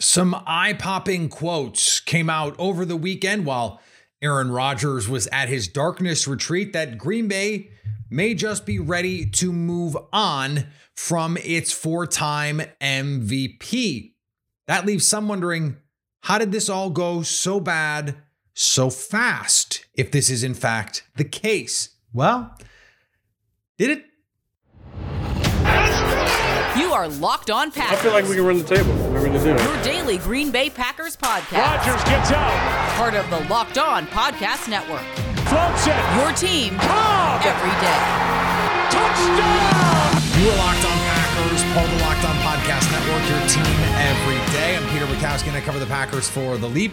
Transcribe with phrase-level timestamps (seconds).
[0.00, 3.82] Some eye popping quotes came out over the weekend while
[4.22, 7.68] Aaron Rodgers was at his darkness retreat that Green Bay
[8.08, 14.14] may just be ready to move on from its four time MVP.
[14.66, 15.76] That leaves some wondering
[16.20, 18.16] how did this all go so bad
[18.54, 21.90] so fast if this is in fact the case?
[22.14, 22.56] Well,
[23.76, 24.04] did it?
[26.78, 27.98] You are locked on Packers.
[27.98, 29.09] I feel like we can run the table.
[29.32, 29.70] We're going to do.
[29.70, 31.78] Your daily Green Bay Packers podcast.
[31.78, 32.96] Rodgers gets out.
[32.96, 35.02] Part of the Locked On Podcast Network.
[35.46, 35.94] Floats it.
[36.18, 37.42] Your team Cobb.
[37.44, 38.00] every day.
[38.90, 40.20] Touchdown.
[40.40, 44.52] You are locked on Packers, part of the Locked On Podcast Network, your team every
[44.52, 44.76] day.
[44.76, 46.92] I'm Peter Bukowski, and I cover the Packers for The Leap,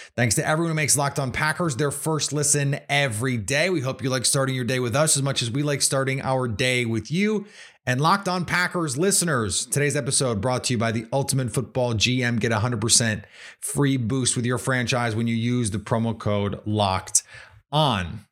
[0.15, 3.69] Thanks to everyone who makes Locked On Packers their first listen every day.
[3.69, 6.21] We hope you like starting your day with us as much as we like starting
[6.21, 7.45] our day with you.
[7.85, 12.41] And Locked On Packers listeners, today's episode brought to you by the Ultimate Football GM.
[12.41, 13.23] Get 100%
[13.61, 17.23] free boost with your franchise when you use the promo code LOCKED
[17.71, 18.25] ON.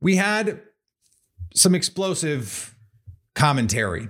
[0.00, 0.62] We had
[1.52, 2.76] some explosive
[3.34, 4.08] commentary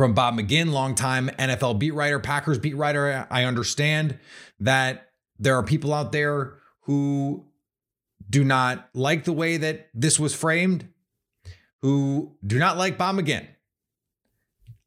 [0.00, 3.26] from Bob McGinn, longtime NFL beat writer, Packers beat writer.
[3.30, 4.18] I understand
[4.58, 7.44] that there are people out there who
[8.30, 10.88] do not like the way that this was framed,
[11.82, 13.46] who do not like Bob McGinn.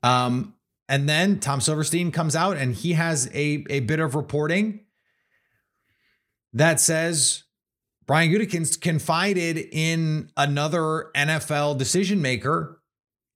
[0.02, 0.56] Um,
[0.90, 4.80] and then Tom Silverstein comes out and he has a, a bit of reporting
[6.54, 7.44] that says
[8.08, 12.80] Brian Gutekunst confided in another NFL decision maker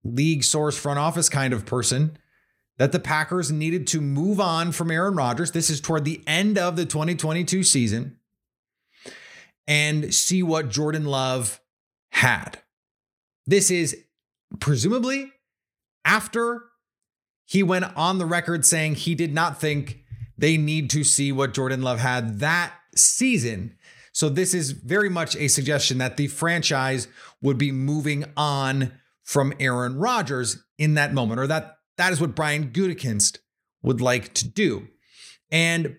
[0.08, 2.18] league source front office kind of person
[2.78, 5.52] that the Packers needed to move on from Aaron Rodgers.
[5.52, 8.18] This is toward the end of the 2022 season
[9.68, 11.60] and see what Jordan Love
[12.12, 12.60] had.
[13.46, 13.98] This is
[14.60, 15.32] presumably
[16.06, 16.64] after
[17.46, 20.04] he went on the record saying he did not think
[20.38, 23.76] they need to see what Jordan Love had that season.
[24.12, 27.08] So this is very much a suggestion that the franchise
[27.42, 28.94] would be moving on
[29.28, 33.40] from Aaron Rodgers in that moment, or that that is what Brian Gutekunst
[33.84, 34.88] would like to do.
[35.52, 35.98] And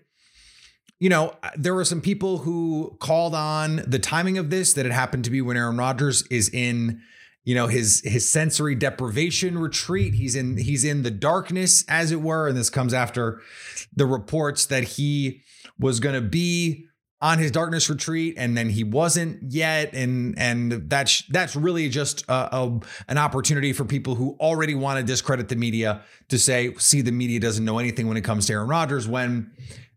[0.99, 4.85] you know, uh, there were some people who called on the timing of this that
[4.87, 7.01] it happened to be when Aaron Rodgers is in,
[7.43, 10.15] you know, his his sensory deprivation retreat.
[10.15, 13.41] He's in he's in the darkness, as it were, and this comes after
[13.95, 15.43] the reports that he
[15.77, 16.88] was going to be
[17.21, 22.23] on his darkness retreat and then he wasn't yet and and that's that's really just
[22.29, 26.73] a, a, an opportunity for people who already want to discredit the media to say
[26.75, 29.51] see the media doesn't know anything when it comes to Aaron Rodgers when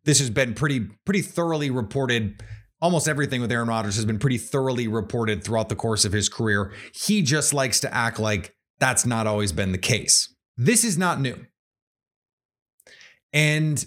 [0.04, 2.42] this has been pretty pretty thoroughly reported.
[2.80, 6.28] Almost everything with Aaron Rodgers has been pretty thoroughly reported throughout the course of his
[6.28, 6.72] career.
[6.92, 10.34] He just likes to act like that's not always been the case.
[10.56, 11.46] This is not new.
[13.32, 13.84] And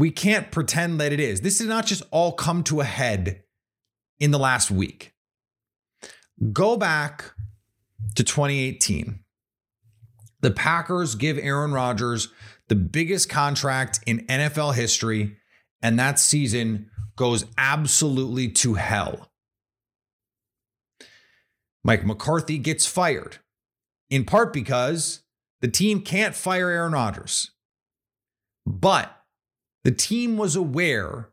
[0.00, 1.42] we can't pretend that it is.
[1.42, 3.42] This did not just all come to a head
[4.18, 5.12] in the last week.
[6.54, 7.32] Go back
[8.14, 9.20] to 2018.
[10.40, 12.28] The Packers give Aaron Rodgers
[12.68, 15.36] the biggest contract in NFL history,
[15.82, 19.30] and that season goes absolutely to hell.
[21.84, 23.36] Mike McCarthy gets fired,
[24.08, 25.20] in part because
[25.60, 27.50] the team can't fire Aaron Rodgers.
[28.64, 29.19] But
[29.84, 31.30] the team was aware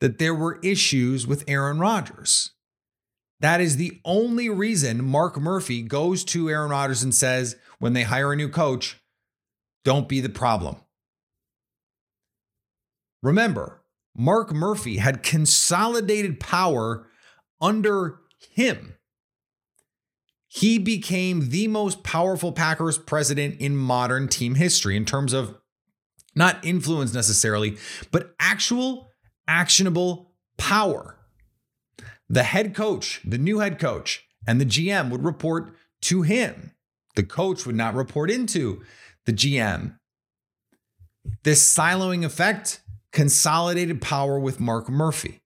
[0.00, 2.52] that there were issues with Aaron Rodgers.
[3.40, 8.02] That is the only reason Mark Murphy goes to Aaron Rodgers and says, when they
[8.02, 9.00] hire a new coach,
[9.84, 10.76] don't be the problem.
[13.22, 13.82] Remember,
[14.16, 17.06] Mark Murphy had consolidated power
[17.60, 18.20] under
[18.52, 18.96] him.
[20.48, 25.59] He became the most powerful Packers president in modern team history in terms of
[26.40, 27.76] not influence necessarily,
[28.10, 29.10] but actual
[29.46, 31.16] actionable power.
[32.28, 36.72] The head coach, the new head coach, and the GM would report to him.
[37.14, 38.82] The coach would not report into
[39.26, 39.98] the GM.
[41.42, 42.80] This siloing effect
[43.12, 45.42] consolidated power with Mark Murphy.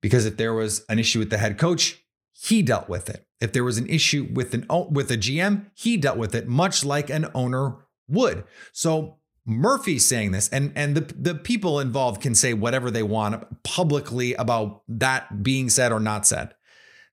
[0.00, 2.02] Because if there was an issue with the head coach,
[2.32, 3.24] he dealt with it.
[3.40, 6.84] If there was an issue with an with a GM, he dealt with it much
[6.84, 7.76] like an owner
[8.08, 8.44] would.
[8.72, 9.17] So
[9.48, 14.34] Murphy's saying this, and and the the people involved can say whatever they want publicly
[14.34, 16.54] about that being said or not said.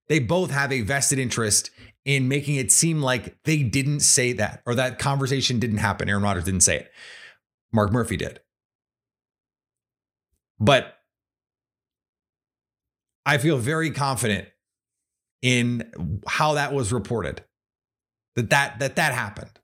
[0.08, 1.72] they both have a vested interest
[2.04, 6.10] in making it seem like they didn't say that or that conversation didn't happen.
[6.10, 6.92] Aaron Rodgers didn't say it.
[7.72, 8.40] Mark Murphy did.
[10.60, 10.98] But
[13.26, 14.48] I feel very confident
[15.42, 15.92] in
[16.28, 17.44] how that was reported.
[18.36, 19.60] That that that that happened.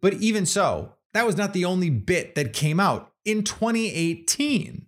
[0.00, 4.86] But even so, that was not the only bit that came out in 2018.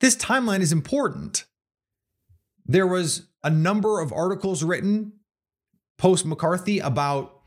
[0.00, 1.44] This timeline is important.
[2.66, 5.12] There was a number of articles written
[5.98, 7.40] post McCarthy about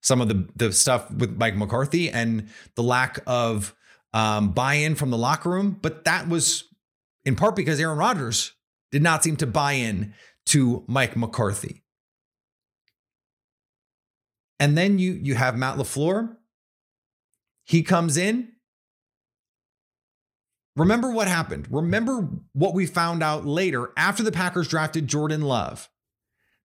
[0.00, 3.74] some of the, the stuff with Mike McCarthy and the lack of
[4.12, 5.78] um, buy in from the locker room.
[5.82, 6.64] But that was
[7.24, 8.52] in part because Aaron Rodgers
[8.92, 10.14] did not seem to buy in
[10.46, 11.82] to Mike McCarthy.
[14.58, 16.36] And then you you have Matt LaFleur.
[17.64, 18.52] He comes in.
[20.76, 21.66] Remember what happened.
[21.70, 25.88] Remember what we found out later after the Packers drafted Jordan Love.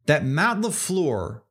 [0.06, 1.42] That Matt LaFleur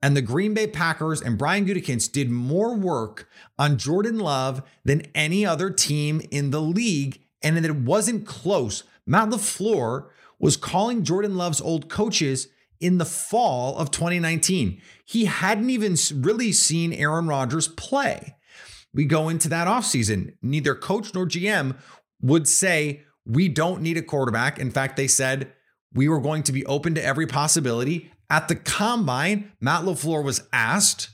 [0.00, 3.28] and the Green Bay Packers and Brian Gutekunst did more work
[3.58, 8.84] on Jordan Love than any other team in the league, and that it wasn't close.
[9.06, 10.08] Matt LaFleur
[10.38, 12.48] was calling Jordan Love's old coaches
[12.80, 14.80] in the fall of 2019.
[15.04, 18.36] He hadn't even really seen Aaron Rodgers play.
[18.94, 20.34] We go into that offseason.
[20.42, 21.76] Neither coach nor GM
[22.20, 24.58] would say, We don't need a quarterback.
[24.58, 25.52] In fact, they said,
[25.92, 28.10] We were going to be open to every possibility.
[28.30, 31.10] At the combine, Matt LaFleur was asked,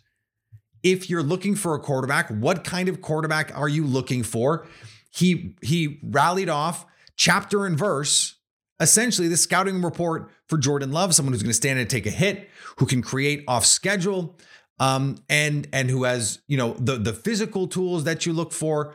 [0.83, 4.67] if you're looking for a quarterback, what kind of quarterback are you looking for?
[5.11, 6.85] He he rallied off
[7.17, 8.37] chapter and verse
[8.81, 12.11] essentially the scouting report for Jordan Love, someone who's going to stand and take a
[12.11, 12.49] hit,
[12.79, 14.39] who can create off schedule,
[14.81, 18.95] um, and and who has you know the the physical tools that you look for.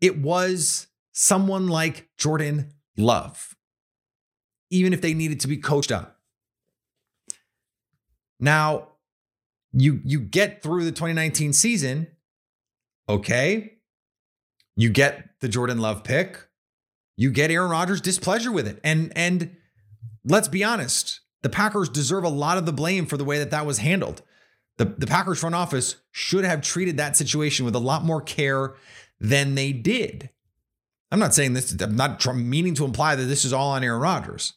[0.00, 3.56] It was someone like Jordan Love,
[4.70, 6.18] even if they needed to be coached up.
[8.40, 8.88] Now,
[9.72, 12.08] you you get through the 2019 season,
[13.08, 13.74] okay.
[14.76, 16.47] You get the Jordan Love pick
[17.18, 18.78] you get Aaron Rodgers' displeasure with it.
[18.84, 19.56] And and
[20.24, 23.50] let's be honest, the Packers deserve a lot of the blame for the way that
[23.50, 24.22] that was handled.
[24.76, 28.76] The, the Packers front office should have treated that situation with a lot more care
[29.18, 30.30] than they did.
[31.10, 34.00] I'm not saying this, I'm not meaning to imply that this is all on Aaron
[34.00, 34.52] Rodgers.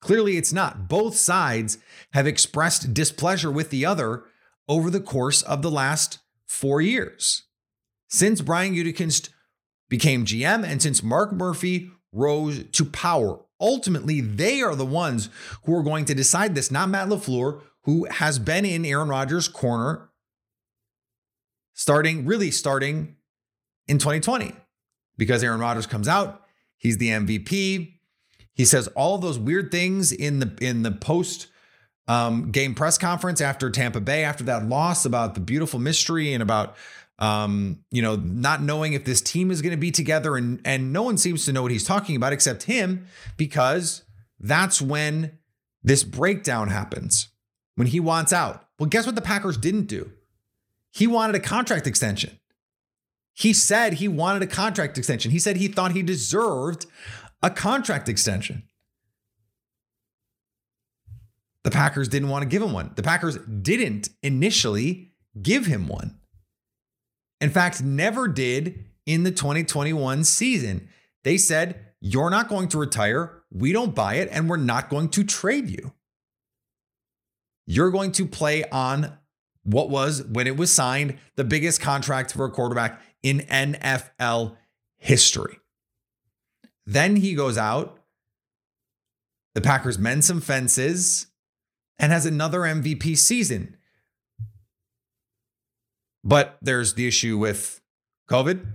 [0.00, 0.88] Clearly, it's not.
[0.88, 1.78] Both sides
[2.12, 4.22] have expressed displeasure with the other
[4.68, 7.42] over the course of the last four years.
[8.06, 9.30] Since Brian Gutekunst
[9.90, 15.28] became GM, and since Mark Murphy rose to power, ultimately they are the ones
[15.64, 19.48] who are going to decide this, not Matt LaFleur, who has been in Aaron Rodgers'
[19.48, 20.10] corner
[21.74, 23.16] starting, really starting
[23.86, 24.54] in 2020.
[25.18, 26.42] Because Aaron Rodgers comes out,
[26.78, 27.98] he's the MVP.
[28.54, 31.48] He says all those weird things in the in the post
[32.08, 36.42] um, game press conference after Tampa Bay, after that loss about the beautiful mystery and
[36.42, 36.74] about
[37.20, 40.92] um, you know, not knowing if this team is going to be together, and and
[40.92, 43.06] no one seems to know what he's talking about except him,
[43.36, 44.02] because
[44.38, 45.38] that's when
[45.82, 47.28] this breakdown happens
[47.74, 48.66] when he wants out.
[48.78, 50.12] Well, guess what the Packers didn't do?
[50.90, 52.38] He wanted a contract extension.
[53.34, 55.30] He said he wanted a contract extension.
[55.30, 56.86] He said he thought he deserved
[57.42, 58.64] a contract extension.
[61.62, 62.92] The Packers didn't want to give him one.
[62.96, 66.19] The Packers didn't initially give him one.
[67.40, 70.88] In fact, never did in the 2021 season.
[71.24, 73.42] They said, You're not going to retire.
[73.50, 75.92] We don't buy it, and we're not going to trade you.
[77.66, 79.16] You're going to play on
[79.62, 84.56] what was, when it was signed, the biggest contract for a quarterback in NFL
[84.98, 85.58] history.
[86.86, 87.98] Then he goes out.
[89.54, 91.26] The Packers mend some fences
[91.98, 93.76] and has another MVP season.
[96.22, 97.80] But there's the issue with
[98.28, 98.66] COVID.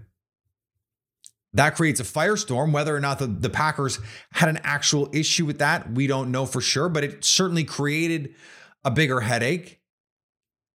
[1.53, 2.71] That creates a firestorm.
[2.71, 3.99] Whether or not the, the Packers
[4.33, 8.35] had an actual issue with that, we don't know for sure, but it certainly created
[8.83, 9.79] a bigger headache.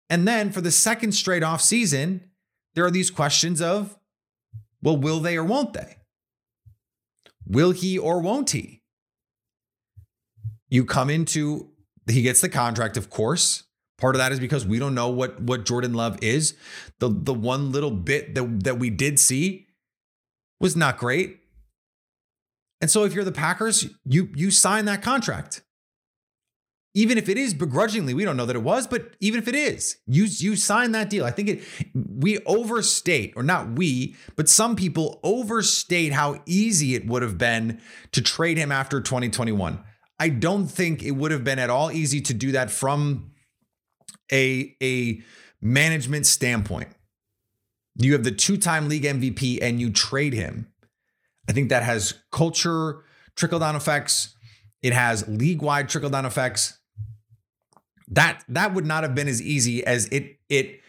[0.08, 2.30] And then for the second straight off season,
[2.74, 3.98] there are these questions of,
[4.82, 5.96] well, will they or won't they?
[7.46, 8.82] Will he or won't he?
[10.68, 11.72] You come into,
[12.08, 13.64] he gets the contract, of course.
[14.00, 16.54] Part of that is because we don't know what what Jordan Love is.
[17.00, 19.69] The the one little bit that that we did see
[20.61, 21.38] was not great.
[22.80, 25.62] And so if you're the Packers, you you sign that contract.
[26.95, 29.54] even if it is begrudgingly, we don't know that it was, but even if it
[29.54, 31.25] is, you you sign that deal.
[31.25, 31.62] I think it
[31.95, 37.80] we overstate, or not we, but some people overstate how easy it would have been
[38.12, 39.78] to trade him after 2021.
[40.19, 43.29] I don't think it would have been at all easy to do that from
[44.32, 45.22] a a
[45.60, 46.88] management standpoint.
[47.96, 50.72] You have the two-time league MVP and you trade him.
[51.49, 53.04] I think that has culture
[53.37, 54.34] trickle-down effects.
[54.82, 56.78] It has league-wide trickle-down effects
[58.10, 60.80] that that would not have been as easy as it it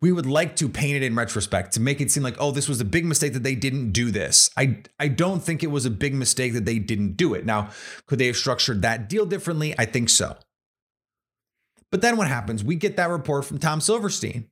[0.00, 2.68] we would like to paint it in retrospect to make it seem like oh this
[2.68, 5.84] was a big mistake that they didn't do this i i don't think it was
[5.84, 7.68] a big mistake that they didn't do it now
[8.06, 10.36] could they have structured that deal differently i think so
[11.90, 12.62] but then what happens?
[12.62, 14.48] We get that report from tom silverstein.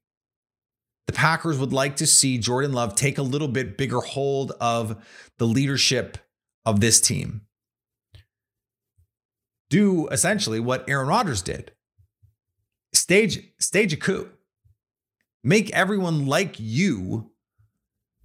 [1.06, 5.02] The packers would like to see jordan love take a little bit bigger hold of
[5.38, 6.18] the leadership
[6.66, 7.42] of this team.
[9.70, 11.72] Do essentially what aaron rodgers did.
[12.92, 14.30] Stage stage a coup.
[15.44, 17.30] Make everyone like you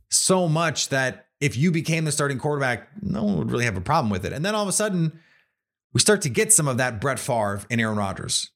[0.09, 3.81] so much that if you became the starting quarterback no one would really have a
[3.81, 4.33] problem with it.
[4.33, 5.19] And then all of a sudden
[5.93, 8.49] we start to get some of that Brett Favre and Aaron Rodgers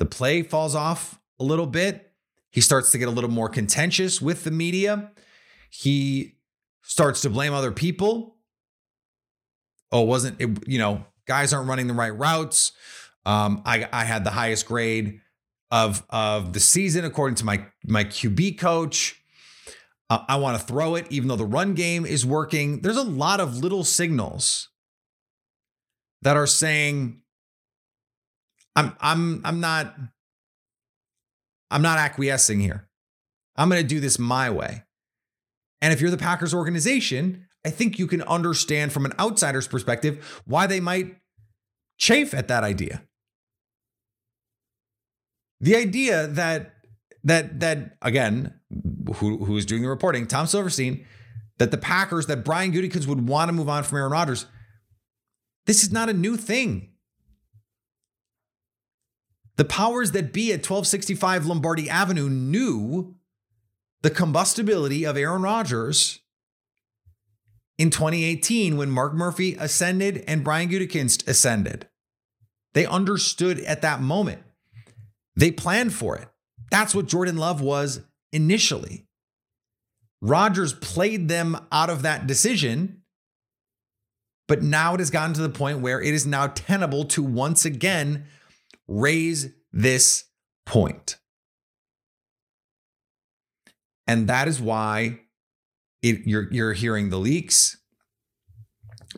[0.00, 2.12] the play falls off a little bit
[2.50, 5.12] he starts to get a little more contentious with the media
[5.70, 6.34] he
[6.82, 8.36] starts to blame other people
[9.92, 12.72] oh wasn't it you know guys aren't running the right routes
[13.26, 15.20] um, I, I had the highest grade
[15.70, 19.16] of of the season according to my my QB coach.
[20.08, 22.80] Uh, I want to throw it even though the run game is working.
[22.80, 24.68] There's a lot of little signals
[26.22, 27.19] that are saying
[28.80, 29.94] I'm I'm I'm not
[31.70, 32.88] I'm not acquiescing here.
[33.56, 34.84] I'm going to do this my way.
[35.82, 40.42] And if you're the Packers organization, I think you can understand from an outsider's perspective
[40.46, 41.16] why they might
[41.98, 43.02] chafe at that idea.
[45.60, 46.74] The idea that
[47.24, 48.54] that that again,
[49.16, 51.04] who who is doing the reporting, Tom Silverstein,
[51.58, 54.46] that the Packers, that Brian Gutekunst would want to move on from Aaron Rodgers.
[55.66, 56.89] This is not a new thing.
[59.60, 63.16] The powers that be at 1265 Lombardi Avenue knew
[64.00, 66.20] the combustibility of Aaron Rodgers
[67.76, 71.86] in 2018 when Mark Murphy ascended and Brian Gutekunst ascended.
[72.72, 74.44] They understood at that moment.
[75.36, 76.28] They planned for it.
[76.70, 78.00] That's what Jordan Love was
[78.32, 79.08] initially.
[80.22, 83.02] Rodgers played them out of that decision,
[84.48, 87.66] but now it has gotten to the point where it is now tenable to once
[87.66, 88.24] again
[88.90, 90.24] raise this
[90.66, 91.16] point.
[94.06, 95.20] And that is why
[96.02, 97.78] it, you're, you're hearing the leaks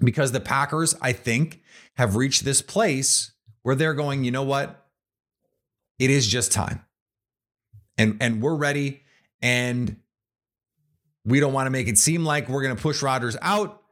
[0.00, 1.62] because the Packers, I think,
[1.96, 4.86] have reached this place where they're going, you know what?
[5.98, 6.84] It is just time.
[7.96, 9.02] And and we're ready
[9.40, 9.96] and
[11.24, 13.82] we don't want to make it seem like we're going to push Rodgers out.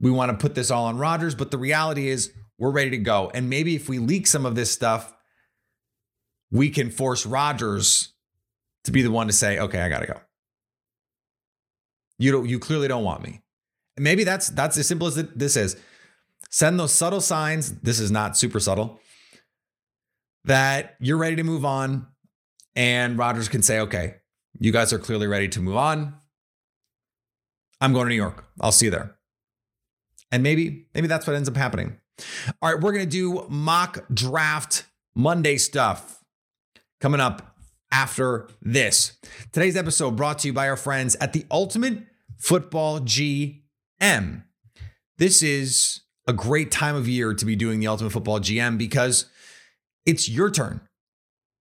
[0.00, 2.98] We want to put this all on Rodgers, but the reality is we're ready to
[2.98, 3.30] go.
[3.32, 5.12] And maybe if we leak some of this stuff,
[6.52, 8.12] we can force Rodgers
[8.84, 10.20] to be the one to say, "Okay, I got to go."
[12.18, 13.42] You don't you clearly don't want me.
[13.98, 15.76] Maybe that's that's as simple as this is.
[16.50, 17.80] Send those subtle signs.
[17.80, 19.00] This is not super subtle
[20.44, 22.06] that you're ready to move on
[22.74, 24.16] and Rodgers can say, okay,
[24.58, 26.14] you guys are clearly ready to move on.
[27.80, 28.44] I'm going to New York.
[28.60, 29.16] I'll see you there.
[30.30, 31.98] And maybe, maybe that's what ends up happening.
[32.60, 36.21] All right, we're going to do mock draft Monday stuff
[37.02, 37.56] coming up
[37.90, 39.18] after this.
[39.50, 41.98] Today's episode brought to you by our friends at the Ultimate
[42.38, 44.44] Football GM.
[45.18, 49.26] This is a great time of year to be doing the Ultimate Football GM because
[50.06, 50.80] it's your turn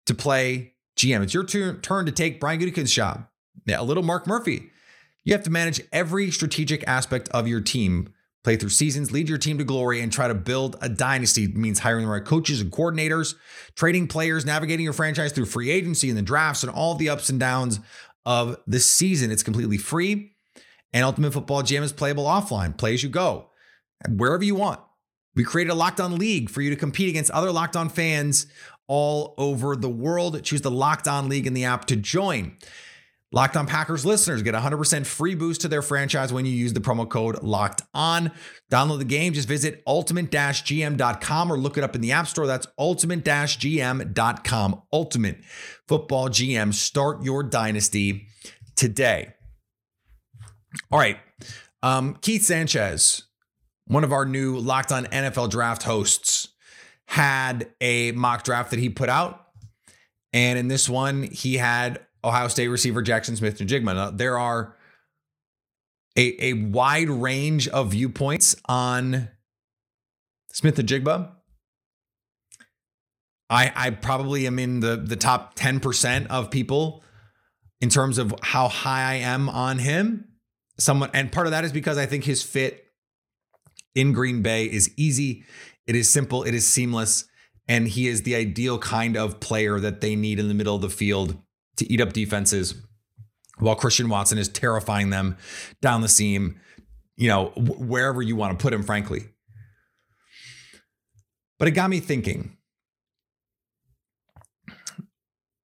[0.06, 1.22] to play GM.
[1.22, 3.28] It's your turn to take Brian Gutekunst's job.
[3.68, 4.70] A little Mark Murphy.
[5.22, 8.12] You have to manage every strategic aspect of your team,
[8.44, 11.44] play through seasons, lead your team to glory, and try to build a dynasty.
[11.44, 13.34] It means hiring the right coaches and coordinators,
[13.74, 17.28] trading players, navigating your franchise through free agency and the drafts and all the ups
[17.28, 17.80] and downs
[18.24, 19.30] of the season.
[19.30, 20.32] It's completely free.
[20.92, 22.76] And Ultimate Football GM is playable offline.
[22.76, 23.50] Play as you go,
[24.08, 24.80] wherever you want.
[25.34, 28.46] We created a Locked On League for you to compete against other Locked On fans
[28.86, 30.42] all over the world.
[30.42, 32.56] Choose the Locked On League in the app to join.
[33.30, 36.80] Locked On Packers listeners get 100% free boost to their franchise when you use the
[36.80, 38.32] promo code Locked On.
[38.70, 39.34] Download the game.
[39.34, 42.46] Just visit ultimate-gm.com or look it up in the App Store.
[42.46, 44.82] That's ultimate-gm.com.
[44.92, 45.38] Ultimate
[45.86, 46.72] Football GM.
[46.72, 48.28] Start your dynasty
[48.76, 49.34] today.
[50.90, 51.18] All right.
[51.82, 53.28] Um, Keith Sanchez
[53.88, 56.48] one of our new Locked On NFL Draft hosts,
[57.06, 59.46] had a mock draft that he put out.
[60.32, 63.94] And in this one, he had Ohio State receiver Jackson Smith Njigba.
[63.94, 64.76] Now, there are
[66.16, 69.28] a, a wide range of viewpoints on
[70.52, 71.32] Smith Njigba.
[73.50, 77.02] I, I probably am in the, the top 10% of people
[77.80, 80.26] in terms of how high I am on him.
[80.78, 82.84] Someone and part of that is because I think his fit
[83.94, 85.44] in Green Bay is easy.
[85.86, 87.24] It is simple, it is seamless,
[87.66, 90.82] and he is the ideal kind of player that they need in the middle of
[90.82, 91.36] the field
[91.78, 92.74] to eat up defenses
[93.58, 95.36] while Christian Watson is terrifying them
[95.80, 96.60] down the seam,
[97.16, 99.24] you know, wherever you want to put him, frankly.
[101.58, 102.56] But it got me thinking.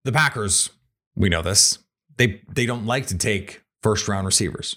[0.04, 0.70] The Packers,
[1.14, 1.78] we know this,
[2.16, 4.76] they they don't like to take first round receivers.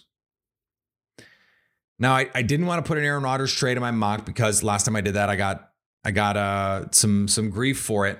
[1.99, 4.63] Now, I, I didn't want to put an Aaron Rodgers trade in my mock because
[4.63, 5.69] last time I did that, I got
[6.03, 8.19] I got uh, some some grief for it.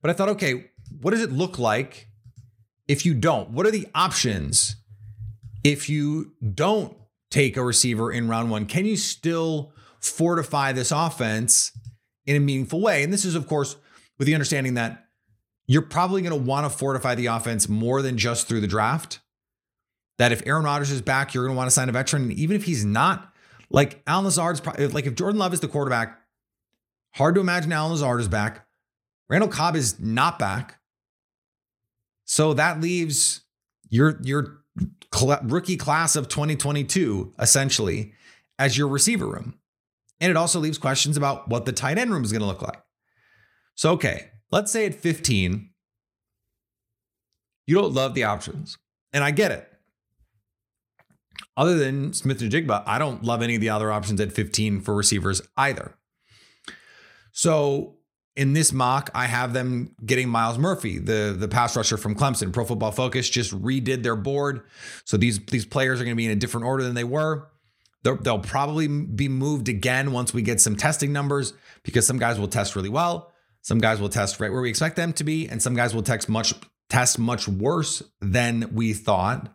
[0.00, 2.09] But I thought, okay, what does it look like
[2.90, 3.50] if you don't?
[3.50, 4.74] What are the options
[5.62, 6.96] if you don't
[7.30, 8.66] take a receiver in round one?
[8.66, 11.70] Can you still fortify this offense
[12.26, 13.04] in a meaningful way?
[13.04, 13.76] And this is, of course,
[14.18, 15.04] with the understanding that
[15.68, 19.20] you're probably going to want to fortify the offense more than just through the draft
[20.18, 22.24] that if Aaron Rodgers is back, you're going to want to sign a veteran.
[22.24, 23.32] And even if he's not,
[23.70, 26.18] like Allen Lazard's probably, like if Jordan Love is the quarterback,
[27.14, 28.66] hard to imagine Allen Lazard is back.
[29.28, 30.79] Randall Cobb is not back.
[32.30, 33.40] So that leaves
[33.88, 34.62] your your
[35.42, 38.12] rookie class of 2022 essentially
[38.56, 39.58] as your receiver room.
[40.20, 42.62] And it also leaves questions about what the tight end room is going to look
[42.62, 42.80] like.
[43.74, 45.70] So okay, let's say at 15
[47.66, 48.78] you don't love the options.
[49.12, 49.68] And I get it
[51.56, 54.94] other than Smith Njigba, I don't love any of the other options at 15 for
[54.94, 55.96] receivers either.
[57.32, 57.96] So
[58.40, 62.52] in this mock, I have them getting Myles Murphy, the, the pass rusher from Clemson.
[62.54, 64.62] Pro Football Focus just redid their board.
[65.04, 67.48] So these, these players are going to be in a different order than they were.
[68.02, 72.40] They'll, they'll probably be moved again once we get some testing numbers because some guys
[72.40, 73.30] will test really well.
[73.60, 76.02] Some guys will test right where we expect them to be, and some guys will
[76.02, 76.54] test much
[76.88, 79.54] test much worse than we thought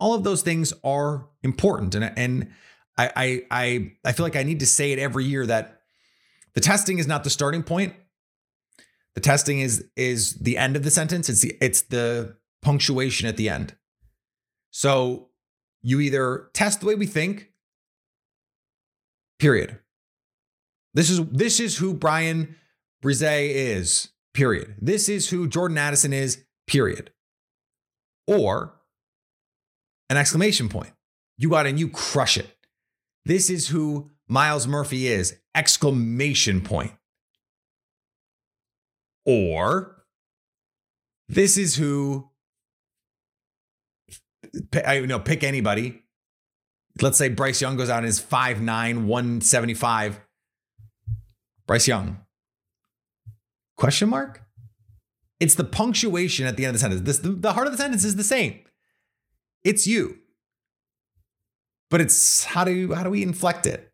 [0.00, 1.94] all of those things are important.
[1.94, 2.52] And, and
[2.96, 5.80] I, I, I feel like I need to say it every year that
[6.54, 7.94] the testing is not the starting point.
[9.14, 11.28] The testing is is the end of the sentence.
[11.28, 13.76] It's the it's the punctuation at the end.
[14.70, 15.28] So
[15.82, 17.52] you either test the way we think,
[19.38, 19.78] period.
[20.94, 22.56] This is this is who Bryan
[23.02, 24.74] Bresee is, period.
[24.80, 27.12] This is who Jordan Addison is, period.
[28.26, 28.74] Or
[30.08, 30.92] an exclamation point.
[31.36, 32.48] You got and you crush it.
[33.24, 36.92] This is who Myles Murphy is, exclamation point.
[39.26, 40.04] Or
[41.28, 42.28] this is who
[44.84, 46.02] I you know pick anybody.
[47.00, 50.20] Let's say Bryce Young goes out and is 5'9, 175.
[51.66, 52.20] Bryce Young.
[53.76, 54.42] Question mark?
[55.40, 57.00] It's the punctuation at the end of the sentence.
[57.02, 58.60] This, the, the heart of the sentence is the same.
[59.64, 60.18] It's you.
[61.90, 63.90] But it's how do how do we inflect it?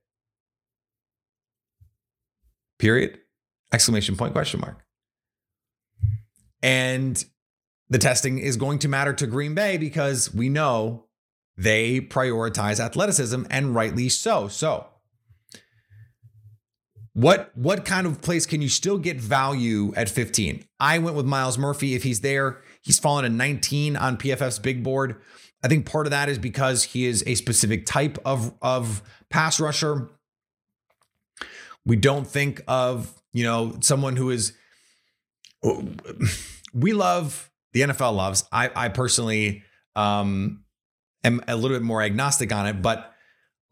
[2.78, 3.18] Period.
[3.72, 4.84] Exclamation point question mark.
[6.62, 7.22] And
[7.88, 11.06] the testing is going to matter to Green Bay because we know
[11.56, 14.48] they prioritize athleticism and rightly so.
[14.48, 14.86] So,
[17.12, 20.64] what what kind of place can you still get value at 15?
[20.78, 22.62] I went with Myles Murphy if he's there.
[22.82, 25.20] He's fallen to 19 on PFF's big board.
[25.62, 29.60] I think part of that is because he is a specific type of, of pass
[29.60, 30.08] rusher.
[31.84, 34.54] We don't think of, you know, someone who is
[36.74, 38.44] we love the NFL loves.
[38.52, 39.62] I I personally
[39.96, 40.64] um
[41.24, 43.12] am a little bit more agnostic on it, but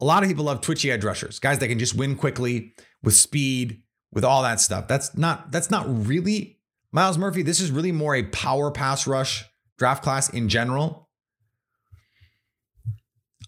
[0.01, 2.73] a lot of people love twitchy edge rushers, guys that can just win quickly
[3.03, 4.87] with speed, with all that stuff.
[4.87, 6.59] That's not that's not really
[6.91, 7.41] Myles Murphy.
[7.41, 9.45] This is really more a power pass rush
[9.77, 11.08] draft class in general.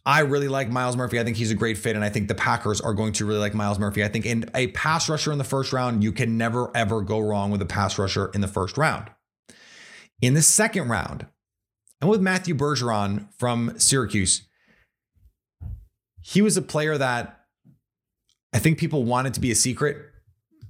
[0.06, 1.20] I really like Myles Murphy.
[1.20, 3.40] I think he's a great fit, and I think the Packers are going to really
[3.40, 4.04] like Myles Murphy.
[4.04, 7.20] I think in a pass rusher in the first round, you can never ever go
[7.20, 9.12] wrong with a pass rusher in the first round.
[10.22, 11.28] In the second round,
[12.00, 14.42] and with Matthew Bergeron from Syracuse,
[16.22, 17.42] he was a player that
[18.54, 19.98] I think people wanted to be a secret.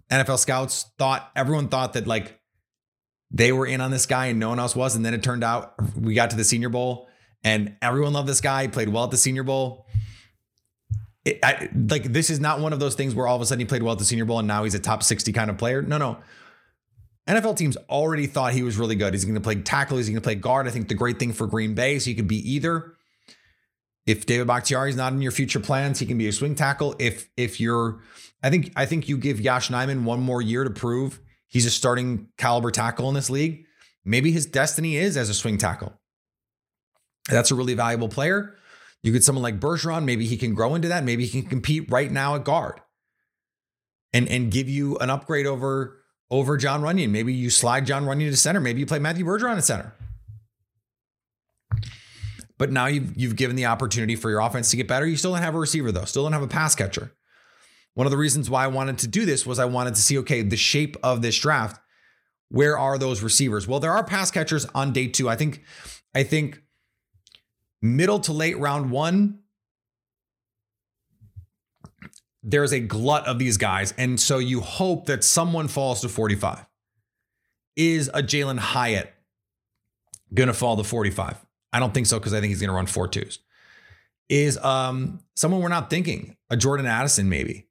[0.10, 2.38] NFL scouts thought everyone thought that like
[3.32, 5.44] they were in on this guy and no one else was, and then it turned
[5.44, 7.08] out we got to the Senior Bowl
[7.44, 8.64] and everyone loved this guy.
[8.64, 9.88] He played well at the Senior Bowl.
[11.26, 13.60] it, I, like this is not one of those things where all of a sudden
[13.60, 15.58] he played well at the Senior Bowl and now he's a top 60 kind of
[15.58, 15.82] player.
[15.82, 16.18] No, no.
[17.28, 19.14] NFL teams already thought he was really good.
[19.14, 19.98] He's going to play tackle.
[19.98, 20.68] He's going to play guard.
[20.68, 22.94] I think the great thing for Green Bay is he could be either.
[24.08, 26.96] If David Bakhtiari is not in your future plans, he can be a swing tackle.
[26.98, 28.02] If if you're,
[28.42, 31.70] I think I think you give Yosh Nijman one more year to prove he's a
[31.70, 33.66] starting caliber tackle in this league.
[34.04, 36.01] Maybe his destiny is as a swing tackle.
[37.30, 38.56] That's a really valuable player.
[39.04, 41.04] You get someone like Bergeron, maybe he can grow into that.
[41.04, 42.82] Maybe he can compete right now at guard
[44.14, 47.10] and, and give you an upgrade over, over Jon Runyan.
[47.10, 48.60] Maybe you slide Jon Runyan to center.
[48.60, 49.94] Maybe you play Matthew Bergeron at center.
[52.60, 55.08] But now you've, you've given the opportunity for your offense to get better.
[55.08, 57.12] You still don't have a receiver, though, still don't have a pass catcher.
[57.96, 60.20] One of the reasons why I wanted to do this was I wanted to see,
[60.20, 61.82] okay, the shape of this draft.
[62.50, 63.68] Where are those receivers?
[63.68, 65.28] Well, there are pass catchers on day two.
[65.28, 65.64] I think,
[66.14, 66.62] I think
[67.82, 69.40] middle to late round one,
[72.44, 73.94] there's a glut of these guys.
[73.98, 76.66] And so you hope that someone falls to 45.
[77.76, 79.14] Is a Jalin Hyatt
[80.34, 81.38] going to fall to 45?
[81.74, 83.40] I don't think so because I think he's going to run four twos.
[84.30, 87.68] Is um, someone we're not thinking, a Jordan Addison maybe,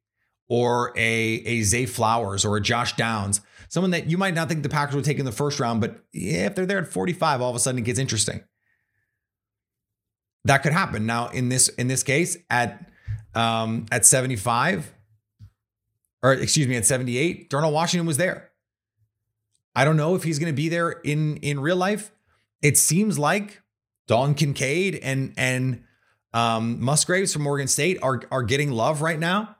[0.47, 4.63] or a, a Zay Flowers or a Josh Downs, someone that you might not think
[4.63, 7.49] the Packers would take in the first round, but if they're there at 45, all
[7.49, 8.41] of a sudden it gets interesting
[10.45, 11.05] that could happen.
[11.05, 12.89] Now in this in this case at
[13.33, 14.93] um, at 75
[16.23, 18.51] or excuse me at 78, Darnell Washington was there.
[19.75, 22.11] I don't know if he's going to be there in in real life.
[22.61, 23.61] It seems like
[24.07, 25.83] Dalton Kincaid and and
[26.33, 29.55] um, Musgraves from Oregon State are are getting love right now.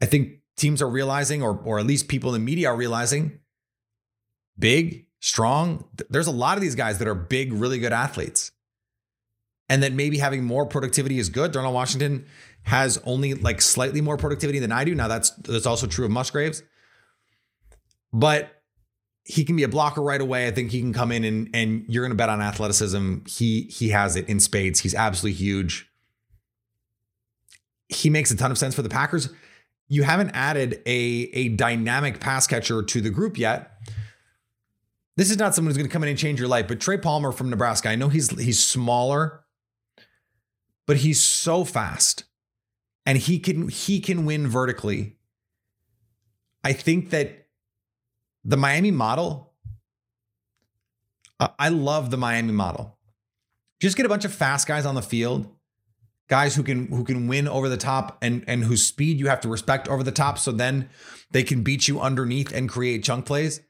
[0.00, 3.40] I think teams are realizing, or or at least people in the media are realizing,
[4.58, 5.84] big, strong.
[6.08, 8.52] There's a lot of these guys that are big, really good athletes
[9.68, 11.52] and that maybe having more productivity is good.
[11.52, 12.26] Darnell Washington
[12.64, 14.94] has only like slightly more productivity than I do.
[14.94, 16.62] Now that's that's also true of Musgraves.
[18.12, 18.50] But
[19.24, 20.46] he can be a blocker right away.
[20.46, 23.18] I think he can come in and and you're going to bet on athleticism.
[23.26, 24.80] He he has it in spades.
[24.80, 25.90] He's absolutely huge.
[27.88, 29.30] He makes a ton of sense for the Packers.
[29.88, 33.70] You haven't added a a dynamic pass catcher to the group yet.
[35.16, 36.98] This is not someone who's going to come in and change your life, but Trey
[36.98, 37.88] Palmer from Nebraska.
[37.88, 39.43] I know he's he's smaller
[40.86, 42.24] but he's so fast
[43.06, 45.16] and he can he can win vertically.
[46.62, 47.48] I think that
[48.44, 49.54] the Miami model
[51.40, 52.96] uh, I love the Miami model.
[53.80, 55.48] Just get a bunch of fast guys on the field,
[56.28, 59.40] guys who can who can win over the top and and whose speed you have
[59.40, 60.88] to respect over the top so then
[61.30, 63.60] they can beat you underneath and create chunk plays.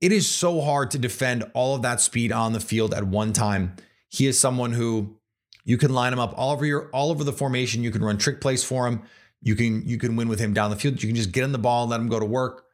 [0.00, 3.32] It is so hard to defend all of that speed on the field at one
[3.32, 3.76] time.
[4.08, 5.20] He is someone who
[5.64, 7.82] you can line him up all over your all over the formation.
[7.82, 9.02] You can run trick plays for him.
[9.42, 11.02] You can you can win with him down the field.
[11.02, 12.64] You can just get him the ball and let him go to work.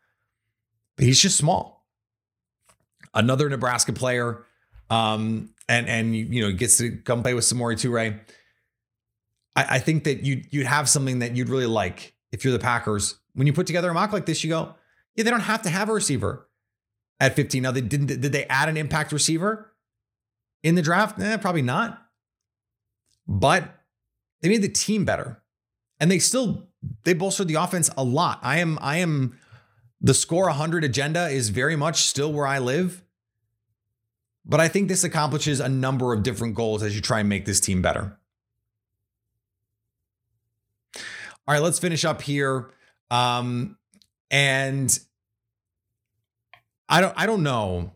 [0.96, 1.86] But he's just small.
[3.14, 4.44] Another Nebraska player,
[4.90, 8.20] um, and and you know gets to come play with Samori Toure.
[9.56, 12.58] I, I think that you you'd have something that you'd really like if you're the
[12.58, 13.18] Packers.
[13.34, 14.74] When you put together a mock like this, you go,
[15.14, 16.48] yeah, they don't have to have a receiver
[17.20, 17.62] at 15.
[17.62, 18.06] Now they didn't.
[18.06, 19.72] Did they add an impact receiver
[20.62, 21.20] in the draft?
[21.20, 22.07] Eh, probably not
[23.28, 23.84] but
[24.40, 25.42] they made the team better.
[26.00, 26.68] And they still
[27.04, 28.40] they bolstered the offense a lot.
[28.42, 29.38] I am I am
[30.00, 33.02] the score 100 agenda is very much still where I live.
[34.44, 37.44] But I think this accomplishes a number of different goals as you try and make
[37.44, 38.16] this team better.
[41.46, 42.70] All right, let's finish up here.
[43.10, 43.76] Um,
[44.30, 44.98] and
[46.88, 47.92] I don't I don't know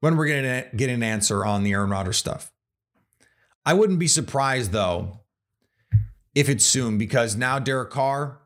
[0.00, 2.52] when we're gonna get an answer on the Aaron Rodgers stuff.
[3.68, 5.20] I wouldn't be surprised though
[6.34, 8.40] if it's soon because now Derek Carr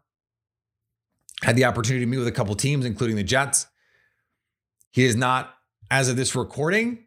[1.43, 3.69] had the opportunity to meet with a couple teams, including the Jets.
[4.91, 5.55] He is not,
[5.93, 7.05] as of this recording,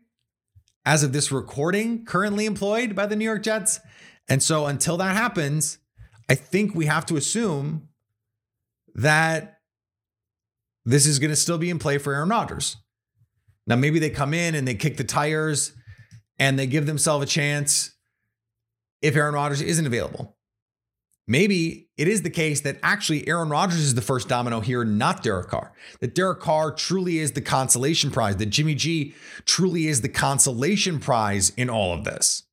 [0.85, 3.81] as of this recording, currently employed by the New York Jets.
[4.29, 5.79] And so until that happens,
[6.29, 7.89] I think we have to assume
[8.93, 9.59] that
[10.85, 12.77] this is going to still be in play for Aaron Rodgers.
[13.67, 15.73] Now, maybe they come in and they kick the tires
[16.39, 17.91] and they give themselves a chance
[19.05, 20.35] if Aaron Rodgers isn't available.
[21.27, 25.23] Maybe it is the case that actually Aaron Rodgers is the first domino here, not
[25.23, 25.73] Derek Carr.
[25.99, 29.15] That Derek Carr truly is the consolation prize, that Jimmy G
[29.45, 32.43] truly is the consolation prize in all of this.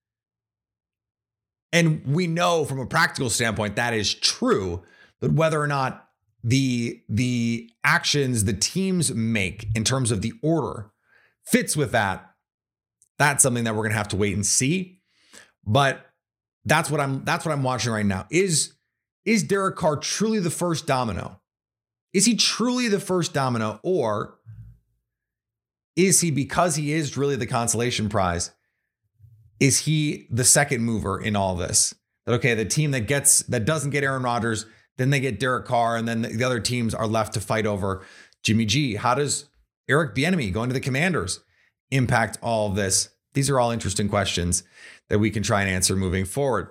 [1.73, 4.83] And we know from a practical standpoint that is true,
[5.21, 6.09] but whether or not
[6.45, 10.91] the the actions the teams make in terms of the order
[11.45, 12.35] fits with that,
[13.19, 15.01] that's something that we're going to have to wait and see.
[15.65, 16.12] But
[16.65, 18.27] that's what I'm that's what I'm watching right now.
[18.31, 18.73] Is
[19.25, 21.41] is Derek Carr truly the first domino?
[22.13, 24.39] Is he truly the first domino or
[25.97, 28.51] is he because he is really the consolation prize?
[29.61, 31.95] Is he the second mover in all this?
[32.27, 35.67] That okay, the team that gets that doesn't get Aaron Rodgers, then they get Derek
[35.67, 38.05] Carr, and then the other teams are left to fight over
[38.43, 38.95] Jimmy G.
[38.95, 39.47] How does
[39.89, 41.41] Eric Bieniemy going to the Commanders
[41.91, 43.09] impact all of this?
[43.35, 44.63] These are all interesting questions
[45.13, 46.69] that we can try and answer moving forward.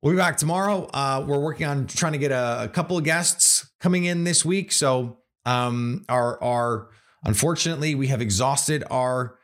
[0.00, 0.88] We'll be back tomorrow.
[0.94, 4.44] Uh, we're working on trying to get a, a, couple of guests coming in this
[4.44, 4.70] week.
[4.70, 6.90] So um, our our
[7.24, 9.38] unfortunately we have exhausted our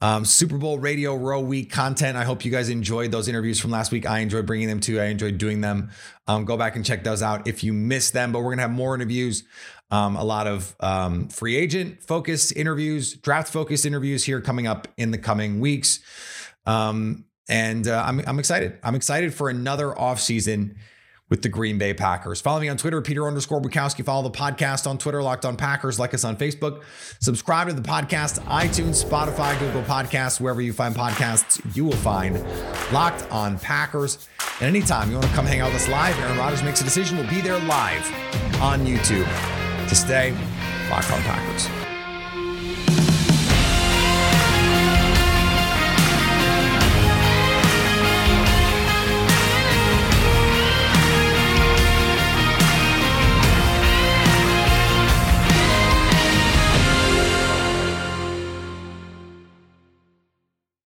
[0.00, 2.16] um, Super Bowl Radio Row Week content.
[2.16, 4.06] I hope you guys enjoyed those interviews from last week.
[4.08, 5.00] I enjoyed bringing them to.
[5.00, 5.90] I enjoyed doing them.
[6.28, 8.30] Um, go back and check those out if you missed them.
[8.30, 9.42] But we're gonna have more interviews,
[9.90, 14.86] um, a lot of um, free agent focused interviews, draft focused interviews here coming up
[14.96, 15.98] in the coming weeks.
[16.66, 18.78] Um, and uh, I'm I'm excited.
[18.82, 20.76] I'm excited for another offseason
[21.30, 22.40] with the Green Bay Packers.
[22.40, 24.04] Follow me on Twitter, Peter underscore Bukowski.
[24.04, 25.98] Follow the podcast on Twitter, Locked on Packers.
[25.98, 26.82] Like us on Facebook.
[27.20, 32.42] Subscribe to the podcast, iTunes, Spotify, Google Podcasts, wherever you find podcasts, you will find
[32.92, 34.28] Locked on Packers.
[34.60, 36.84] And anytime you want to come hang out with us live, Aaron Rodgers makes a
[36.84, 37.16] decision.
[37.16, 38.06] We'll be there live
[38.60, 40.32] on YouTube to stay
[40.90, 41.83] Locked on Packers.